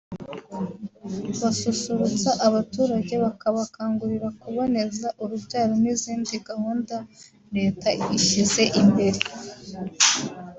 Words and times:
basusurutsa 1.39 2.29
abaturage 2.47 3.13
bakabakangurira 3.23 4.27
kuboneza 4.41 5.07
urubyaro 5.23 5.73
n’izindi 5.83 6.33
gahunda 6.47 6.95
Leta 7.55 7.89
ishyize 8.17 8.63
imbere 8.81 9.19